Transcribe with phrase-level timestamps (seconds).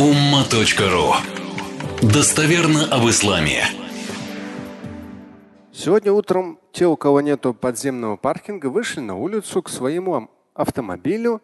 [0.00, 1.12] umma.ru
[2.00, 3.64] Достоверно об исламе.
[5.74, 11.42] Сегодня утром те, у кого нет подземного паркинга, вышли на улицу к своему автомобилю,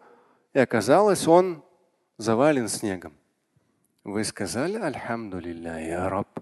[0.53, 1.61] и оказалось, он
[2.17, 3.13] завален снегом.
[4.03, 6.39] Вы сказали Альхамдулилля, я раб.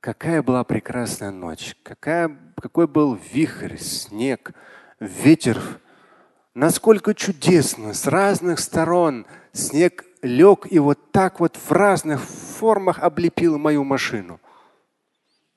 [0.00, 4.52] Какая была прекрасная ночь, какая, какой был вихрь, снег,
[5.00, 5.60] ветер.
[6.54, 13.58] Насколько чудесно, с разных сторон снег лег и вот так вот в разных формах облепил
[13.58, 14.40] мою машину.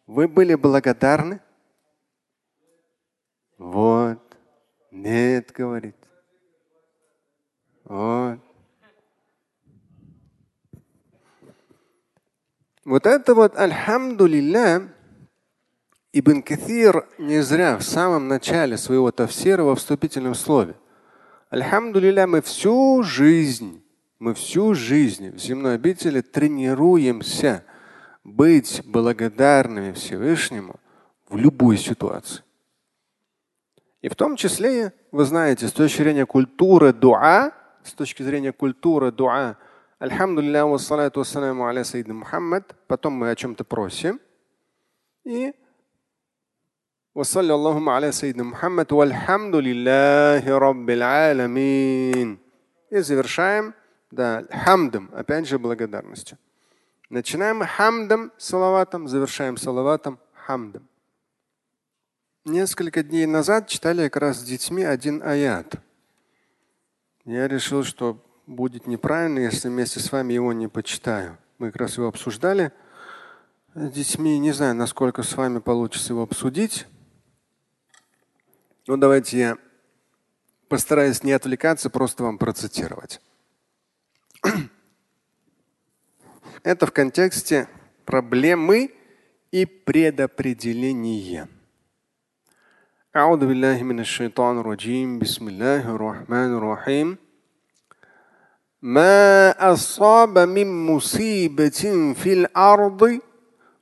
[0.07, 1.39] Вы были благодарны?
[3.57, 4.19] Вот.
[4.91, 5.95] Нет, говорит.
[7.85, 8.39] Вот.
[12.83, 14.93] Вот это вот Альхамдулилля
[16.13, 20.75] Ибн Каthир не зря в самом начале своего тафсира во вступительном слове.
[21.49, 23.84] Альхамдулилля мы всю жизнь,
[24.18, 27.64] мы всю жизнь в земной обители тренируемся
[28.24, 30.76] быть благодарными Всевышнему
[31.28, 32.42] в любой ситуации.
[34.02, 39.12] И в том числе, вы знаете, с точки зрения культуры дуа, с точки зрения культуры
[39.12, 39.56] дуа,
[39.98, 42.74] Альхамдулилля, вассалату вассаляму аля сайида Мухаммад.
[42.86, 44.18] Потом мы о чем-то просим.
[45.24, 45.52] И
[47.14, 52.38] وصلى اللهم على سيدنا محمد والحمد لله رب العالمين.
[52.90, 53.74] И завершаем
[54.15, 56.37] да, хамдом, опять же благодарностью.
[57.09, 60.87] Начинаем хамдом, салаватом, завершаем салаватом, хамдом.
[62.45, 65.75] Несколько дней назад читали как раз с детьми один аят.
[67.25, 71.37] Я решил, что будет неправильно, если вместе с вами его не почитаю.
[71.57, 72.71] Мы как раз его обсуждали
[73.73, 74.37] с детьми.
[74.39, 76.85] Не знаю, насколько с вами получится его обсудить.
[78.87, 79.57] Но давайте я
[80.67, 83.21] постараюсь не отвлекаться, просто вам процитировать.
[86.62, 87.68] Это в контексте
[88.04, 88.90] проблемы
[89.50, 91.48] и предопределения.
[93.16, 97.18] أعوذ بالله من الشيطان الرجيم بسم الله الرحمن الرحيم
[98.82, 103.18] ما أصاب من مصيبة في الأرض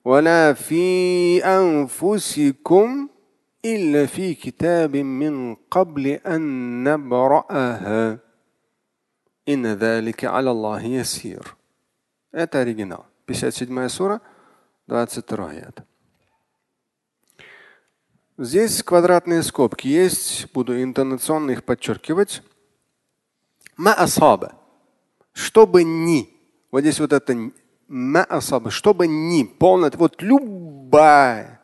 [0.04, 3.08] ولا في أنفسكم
[3.64, 6.42] إلا في كتاب من قبل أن
[6.84, 8.18] نبرأها
[9.45, 11.57] Инна далика Аллахи ясир.
[12.31, 13.05] Это оригинал.
[13.25, 14.21] 57 сура,
[14.87, 15.83] 22 аят.
[18.37, 22.41] Здесь квадратные скобки есть, буду интонационно их подчеркивать.
[23.75, 24.53] Ма асаба.
[25.33, 26.29] Чтобы ни.
[26.71, 27.51] Вот здесь вот это
[27.87, 28.71] ма асаба.
[28.71, 29.43] Чтобы ни.
[29.43, 29.91] Полное.
[29.91, 31.61] Вот любая.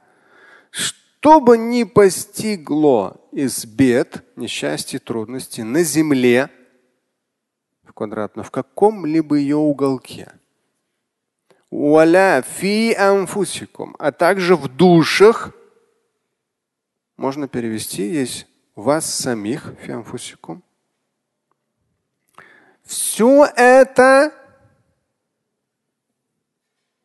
[0.70, 6.50] Чтобы не постигло из бед, несчастья, трудностей на земле–
[7.94, 10.34] квадратно, в каком-либо ее уголке.
[11.70, 15.52] Уаля фи амфусикум, а также в душах,
[17.18, 20.64] можно перевести, есть вас самих, фи амфусикум,
[22.84, 24.34] все это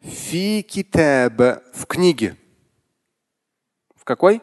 [0.01, 2.39] фи китаб в книге.
[3.95, 4.43] В какой?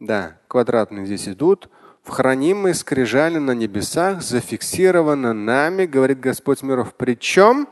[0.00, 1.68] Да, квадратные здесь идут.
[2.08, 6.94] В хранимой скрижали на небесах зафиксировано нами, говорит Господь миров.
[6.94, 7.68] Причем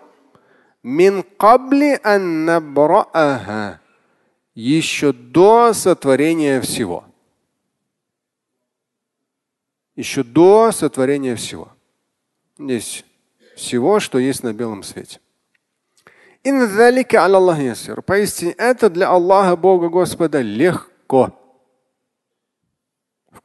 [0.83, 1.99] мин кабли
[4.55, 7.05] еще до сотворения всего
[9.97, 11.71] еще до сотворения всего.
[12.59, 13.05] Здесь
[13.57, 15.21] всего, что есть на белом свете.
[18.03, 21.46] Поистине это для Аллаха, Бога Господа, легко.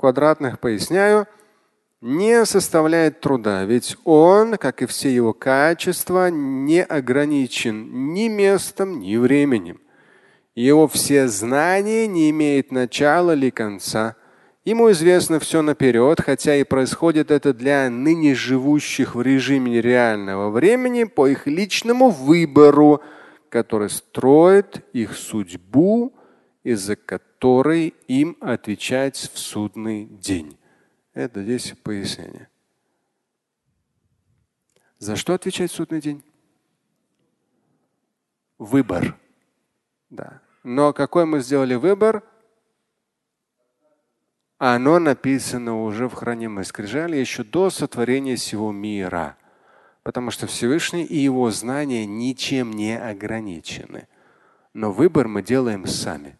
[0.01, 1.28] Квадратных поясняю,
[2.01, 9.16] не составляет труда, ведь он, как и все его качества, не ограничен ни местом, ни
[9.17, 9.79] временем.
[10.56, 14.16] Его все знания не имеют начала или конца.
[14.66, 21.03] Ему известно все наперед, хотя и происходит это для ныне живущих в режиме реального времени
[21.03, 23.03] по их личному выбору,
[23.50, 26.15] который строит их судьбу,
[26.63, 30.58] из-за которой им отвечать в судный день.
[31.13, 32.50] Это здесь пояснение.
[35.00, 36.24] За что отвечать в судный день?
[38.58, 39.18] Выбор.
[40.10, 40.42] Да.
[40.63, 42.24] Но какой мы сделали выбор?
[44.63, 49.36] оно написано уже в хранимой скрижали еще до сотворения всего мира.
[50.04, 54.08] Потому что Всевышний и его знания ничем не ограничены.
[54.75, 56.38] Но выбор мы делаем сами.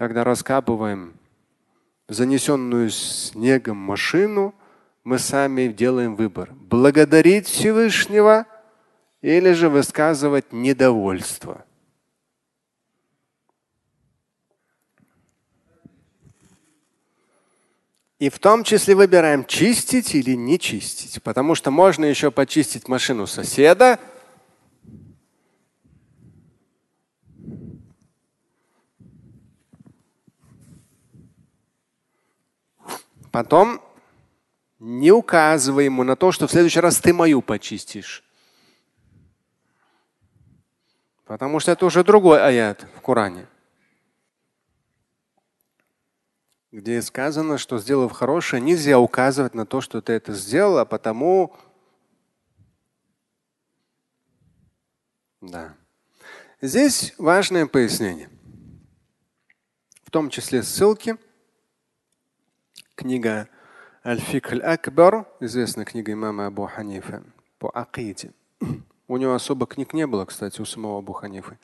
[0.00, 1.12] Когда раскапываем
[2.08, 4.54] занесенную снегом машину,
[5.04, 6.48] мы сами делаем выбор.
[6.54, 8.46] Благодарить Всевышнего
[9.20, 11.66] или же высказывать недовольство.
[18.18, 21.22] И в том числе выбираем чистить или не чистить.
[21.22, 24.00] Потому что можно еще почистить машину соседа.
[33.30, 33.80] Потом
[34.78, 38.24] не указывай ему на то, что в следующий раз ты мою почистишь.
[41.24, 43.46] Потому что это уже другой аят в Коране.
[46.72, 51.56] где сказано, что сделав хорошее, нельзя указывать на то, что ты это сделал, а потому
[55.40, 55.74] да.
[56.60, 58.28] Здесь важное пояснение.
[60.04, 61.16] В том числе ссылки.
[63.00, 63.48] Книга
[64.04, 67.22] Аль-Фикх Аль-Акбар, известная книга имама Абу Ханифа
[67.58, 68.30] по акиде.
[69.08, 71.58] У него особо книг не было, кстати, у самого Абу Ханифы.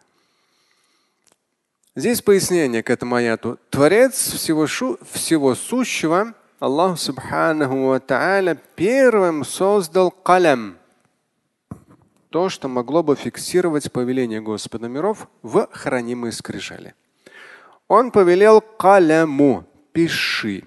[1.95, 3.59] Здесь пояснение к этому аяту.
[3.69, 10.79] Творец всего, шу, всего сущего, Аллах Субханаху Та'аля, первым создал калям.
[12.31, 16.95] То, что могло бы фиксировать повеление Господа миров в хранимой скрижали.
[17.89, 20.65] Он повелел каляму, пиши.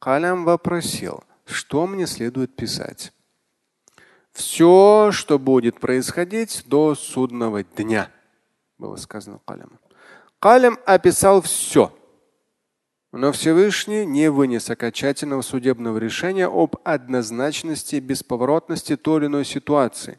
[0.00, 3.12] Калям вопросил, что мне следует писать.
[4.32, 8.10] Все, что будет происходить до судного дня,
[8.78, 9.78] было сказано каляму.
[10.38, 11.94] Калям описал все.
[13.12, 20.18] Но Всевышний не вынес окончательного судебного решения об однозначности и бесповоротности той или иной ситуации.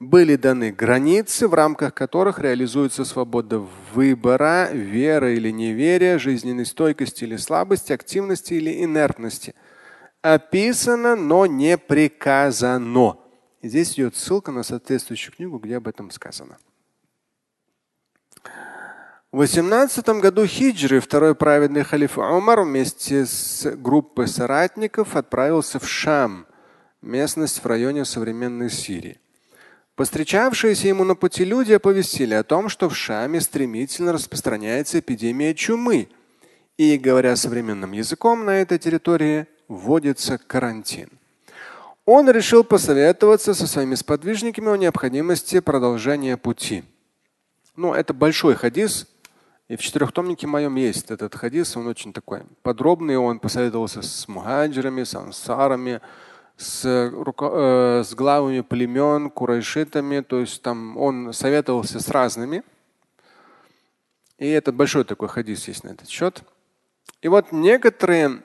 [0.00, 3.58] Были даны границы, в рамках которых реализуется свобода
[3.92, 9.54] выбора, вера или неверия, жизненной стойкости или слабости, активности или инертности.
[10.22, 13.18] Описано, но не приказано.
[13.60, 16.56] И здесь идет ссылка на соответствующую книгу, где об этом сказано.
[19.32, 26.46] В 18 году хиджры второй праведный халиф Умар вместе с группой соратников отправился в Шам,
[27.02, 29.20] местность в районе современной Сирии.
[30.00, 36.08] Постречавшиеся ему на пути люди оповестили о том, что в Шаме стремительно распространяется эпидемия чумы.
[36.78, 41.10] И, говоря современным языком, на этой территории вводится карантин.
[42.06, 46.82] Он решил посоветоваться со своими сподвижниками о необходимости продолжения пути.
[47.76, 49.06] Ну, это большой хадис,
[49.68, 55.04] и в четырехтомнике моем есть этот хадис, он очень такой подробный, он посоветовался с мухаджирами,
[55.04, 56.00] с ансарами,
[56.60, 62.62] с, э, с главами племен, курайшитами, то есть там он советовался с разными.
[64.38, 66.42] И этот большой такой хадис есть на этот счет.
[67.22, 68.42] И вот некоторые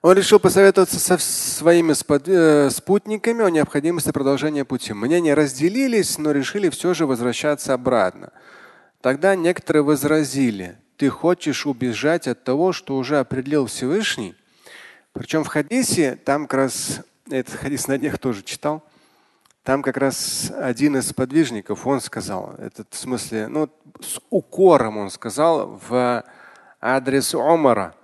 [0.00, 4.92] он решил посоветоваться со своими э, спутниками о необходимости продолжения пути.
[4.92, 8.32] Мнения разделились, но решили все же возвращаться обратно.
[9.00, 14.34] Тогда некоторые возразили, ты хочешь убежать от того, что уже определил Всевышний.
[15.18, 18.84] Причем в хадисе, там как раз, этот хадис на днях тоже читал,
[19.64, 23.68] там как раз один из подвижников, он сказал, этот в смысле, ну,
[24.00, 26.24] с укором он сказал в
[26.80, 27.96] адрес Омара.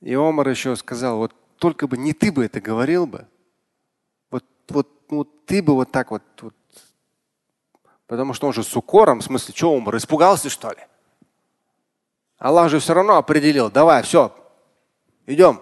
[0.00, 3.26] И Омар еще сказал, вот только бы не ты бы это говорил бы,
[4.30, 6.54] вот, вот, ну, ты бы вот так вот, вот
[8.06, 10.86] Потому что он же с укором, в смысле, что умер, испугался что ли?
[12.38, 14.32] Аллах же все равно определил, давай, все,
[15.26, 15.60] идем.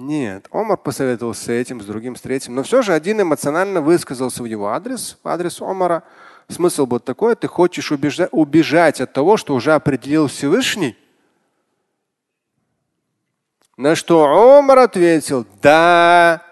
[0.00, 2.54] Нет, Омар посоветовался с этим, с другим, с третьим.
[2.54, 6.04] Но все же один эмоционально высказался в его адрес, в адрес Омара.
[6.46, 10.96] Смысл был такой, ты хочешь убежать, убежать от того, что уже определил Всевышний?
[13.76, 16.44] На что Омар ответил, да,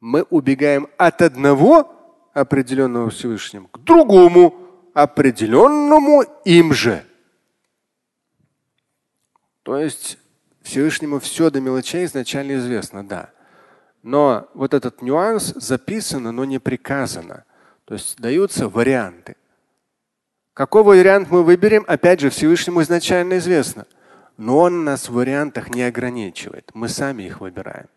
[0.00, 1.88] мы убегаем от одного
[2.32, 4.56] определенного Всевышним к другому,
[4.92, 7.06] определенному им же.
[9.62, 10.18] То есть
[10.64, 13.30] Всевышнему все до мелочей изначально известно, да.
[14.02, 17.44] Но вот этот нюанс записано, но не приказано.
[17.84, 19.36] То есть даются варианты.
[20.54, 23.86] Какой вариант мы выберем, опять же, Всевышнему изначально известно.
[24.38, 26.70] Но он нас в вариантах не ограничивает.
[26.72, 27.88] Мы сами их выбираем.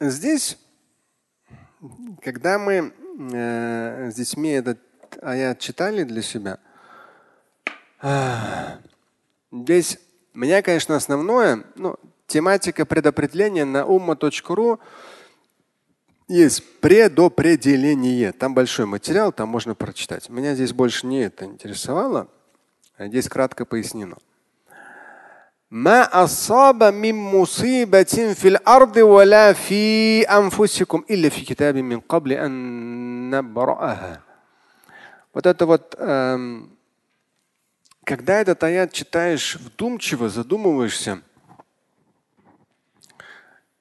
[0.00, 0.58] Здесь,
[2.22, 2.92] когда мы
[3.32, 4.78] э, с детьми этот
[5.20, 6.58] аят читали для себя,
[8.02, 8.78] э,
[9.50, 9.98] здесь
[10.34, 11.96] меня, конечно, основное, ну,
[12.26, 14.78] тематика предопределения на umma.ru
[16.28, 18.32] есть предопределение.
[18.32, 20.30] Там большой материал, там можно прочитать.
[20.30, 22.28] Меня здесь больше не это интересовало.
[22.98, 24.16] Здесь кратко пояснено.
[25.71, 33.29] ما أصاب من مصيبة في الأرض ولا في أنفسكم إلا في كتاب من قبل أن
[33.29, 34.21] نبرأها.
[35.33, 36.77] Вот это вот, эм,
[38.03, 41.21] когда этот аят читаешь вдумчиво, задумываешься,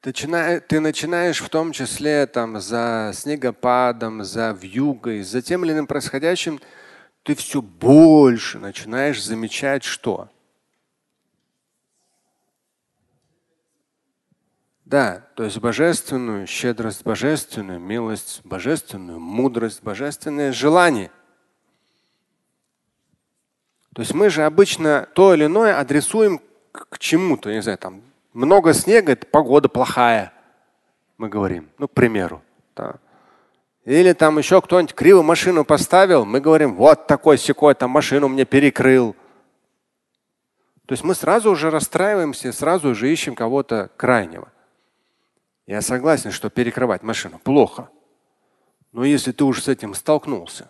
[0.00, 5.86] ты, ты начинаешь в том числе там, за снегопадом, за вьюгой, за тем или иным
[5.86, 6.60] происходящим,
[7.22, 10.28] ты все больше начинаешь замечать что?
[14.91, 21.11] Да, то есть божественную щедрость, божественную милость, божественную мудрость, божественное желание.
[23.95, 26.41] То есть мы же обычно то или иное адресуем
[26.73, 28.01] к чему-то, не знаю, там
[28.33, 30.33] много снега, это погода плохая,
[31.17, 32.43] мы говорим, ну, к примеру.
[32.75, 32.95] Да.
[33.85, 38.43] Или там еще кто-нибудь криво машину поставил, мы говорим, вот такой секой там машину мне
[38.43, 39.15] перекрыл.
[40.85, 44.51] То есть мы сразу уже расстраиваемся, сразу же ищем кого-то крайнего.
[45.71, 47.87] Я согласен, что перекрывать машину плохо.
[48.91, 50.69] Но если ты уже с этим столкнулся,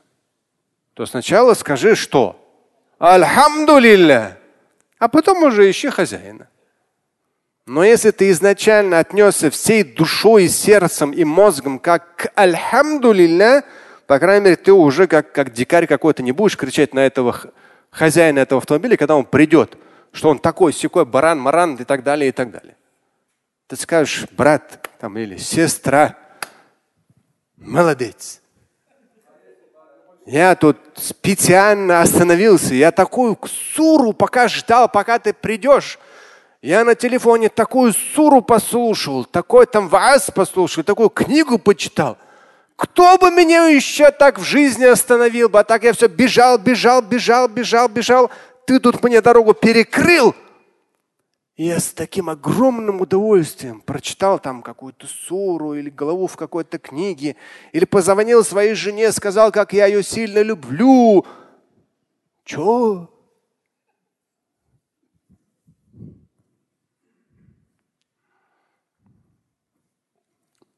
[0.94, 2.40] то сначала скажи что?
[3.00, 4.38] Альхамдулилля.
[5.00, 6.50] А потом уже ищи хозяина.
[7.66, 13.64] Но если ты изначально отнесся всей душой, сердцем и мозгом как к альхамдулилля,
[14.06, 17.36] по крайней мере, ты уже как, как дикарь какой-то не будешь кричать на этого
[17.90, 19.80] хозяина этого автомобиля, когда он придет,
[20.12, 22.76] что он такой, секой, баран, маран и так далее, и так далее.
[23.72, 26.18] Ты скажешь, брат там, или сестра,
[27.56, 28.42] молодец.
[30.26, 32.74] Я тут специально остановился.
[32.74, 33.40] Я такую
[33.74, 36.00] суру пока ждал, пока ты придешь.
[36.62, 42.18] Я на телефоне такую суру послушал, такой там ваз послушал, такую книгу почитал.
[42.76, 45.60] Кто бы меня еще так в жизни остановил бы?
[45.60, 48.32] А так я все бежал, бежал, бежал, бежал, бежал.
[48.68, 50.36] Ты тут мне дорогу перекрыл.
[51.62, 57.36] И я с таким огромным удовольствием прочитал там какую-то суру или главу в какой-то книге,
[57.72, 61.24] или позвонил своей жене, сказал, как я ее сильно люблю.
[62.46, 63.14] Чё?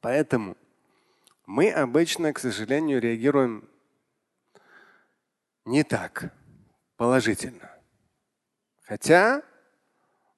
[0.02, 0.58] Поэтому
[1.46, 3.66] мы обычно, к сожалению, реагируем
[5.64, 6.34] не так
[6.98, 7.70] положительно.
[8.82, 9.42] Хотя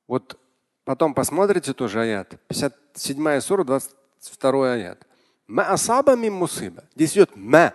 [0.06, 0.38] вот
[0.84, 2.34] потом посмотрите тоже аят.
[2.48, 5.06] 57 сура, 22 аят.
[5.46, 6.84] Ма асаба мим мусиба.
[6.94, 7.72] Здесь идет ма.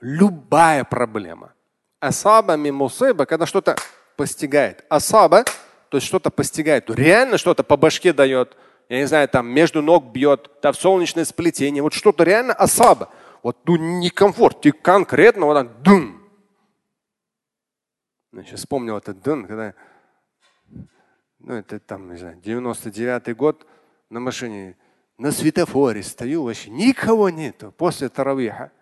[0.00, 1.52] Любая проблема.
[2.00, 3.76] Асаба мим мусиба, когда что-то
[4.16, 4.84] постигает.
[4.88, 5.44] Асаба,
[5.88, 6.90] то есть что-то постигает.
[6.90, 8.56] Реально что-то по башке дает.
[8.88, 11.82] Я не знаю, там между ног бьет, там солнечное сплетение.
[11.82, 13.10] Вот что-то реально асаба.
[13.42, 14.60] Вот ну, некомфорт.
[14.60, 16.20] Ты конкретно вот так дун.
[18.32, 19.74] Я сейчас вспомнил этот дун, когда
[21.44, 23.66] ну это там, не знаю, 99 год
[24.08, 24.76] на машине,
[25.18, 28.72] на светофоре стою, вообще никого нету после таравиха.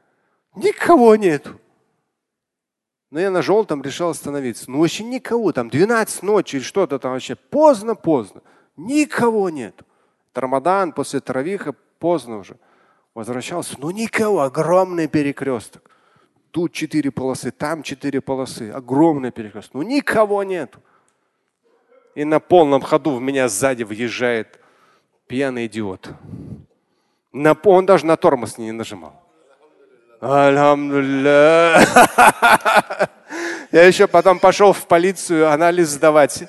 [0.54, 1.60] Никого нету.
[3.10, 4.70] Но я на желтом решил остановиться.
[4.70, 8.42] Ну вообще никого, там 12 ночи или что-то там вообще поздно-поздно.
[8.76, 9.82] Никого нет.
[10.32, 12.56] Рамадан после таравиха поздно уже.
[13.12, 15.90] Возвращался, ну никого, огромный перекресток.
[16.52, 19.74] Тут четыре полосы, там четыре полосы, огромный перекресток.
[19.74, 20.80] Ну никого нету
[22.14, 24.60] и на полном ходу в меня сзади въезжает
[25.26, 26.10] пьяный идиот.
[27.32, 29.14] На, он даже на тормоз не нажимал.
[33.72, 36.44] Я еще потом пошел в полицию анализ сдавать.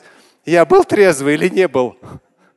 [0.46, 1.98] Я был трезвый или не был?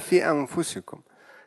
[0.00, 1.04] фи анфусикум.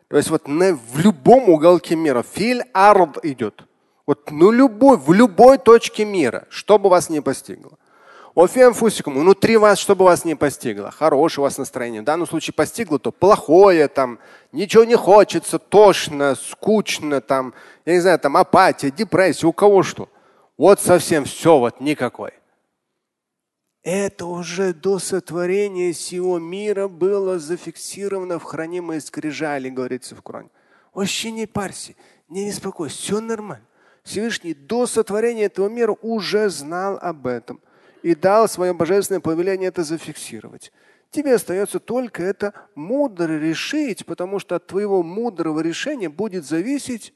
[0.08, 3.64] То есть вот на, в любом уголке мира филь ард идет.
[4.06, 7.78] Вот ну любой, в любой точке мира, что бы вас не постигло.
[8.36, 10.92] Офиамфусикум, внутри вас, чтобы вас не постигло.
[10.92, 12.04] Хорошее у вас настроение.
[12.04, 14.20] В данном случае постигло, то плохое, там,
[14.52, 20.08] ничего не хочется, тошно, скучно, там, я не знаю, там апатия, депрессия, у кого что.
[20.56, 22.32] Вот совсем все, вот никакой.
[23.90, 30.50] Это уже до сотворения всего мира было зафиксировано в хранимой скрижали, говорится в Коране.
[30.94, 31.96] Вообще не парься,
[32.28, 33.66] не беспокойся, все нормально.
[34.04, 37.62] Всевышний до сотворения этого мира уже знал об этом
[38.04, 40.74] и дал свое божественное повеление это зафиксировать.
[41.10, 47.14] тебе остается только это мудро решить, потому что от твоего мудрого решения будет зависеть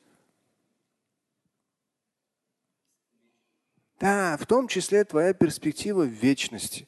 [4.02, 6.88] Да, в том числе твоя перспектива в вечности.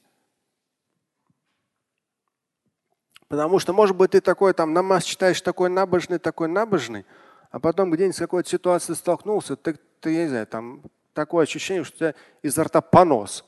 [3.28, 7.06] Потому что, может быть, ты такой там намаз читаешь такой набожный, такой набожный,
[7.52, 10.82] а потом где-нибудь с какой-то ситуацией столкнулся, ты, ты, я не знаю, там
[11.14, 13.46] такое ощущение, что у тебя изо рта понос.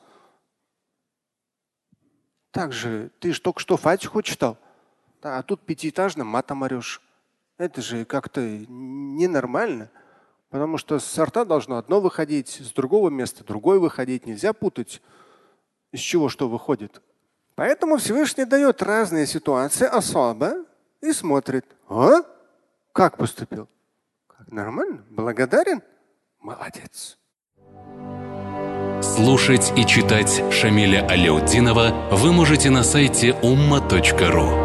[2.52, 4.60] Так же, ты же только что Фатиху читал,
[5.24, 7.02] а тут пятиэтажным матом орешь.
[7.58, 9.90] Это же как-то ненормально.
[10.50, 14.26] Потому что с рта должно одно выходить, с другого места другое выходить.
[14.26, 15.02] Нельзя путать,
[15.92, 17.02] из чего что выходит.
[17.56, 20.66] Поэтому Всевышний дает разные ситуации особо
[21.02, 21.66] и смотрит.
[21.88, 22.22] А?
[22.92, 23.70] Как поступил?
[24.28, 25.04] Как нормально?
[25.10, 25.82] Благодарен?
[26.40, 27.18] Молодец.
[29.02, 34.65] Слушать и читать Шамиля Аляутдинова вы можете на сайте umma.ru.